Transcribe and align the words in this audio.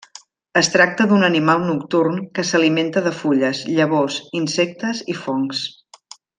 Es 0.61 0.69
tracta 0.75 1.05
d'un 1.11 1.25
animal 1.27 1.61
nocturn 1.67 2.17
que 2.39 2.47
s'alimenta 2.53 3.05
de 3.09 3.13
fulles, 3.21 3.63
llavors, 3.77 4.19
insectes 4.43 5.05
i 5.15 5.21
fongs. 5.23 5.63